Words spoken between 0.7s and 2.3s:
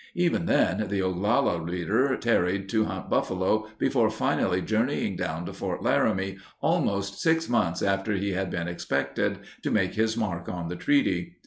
the Oglala leader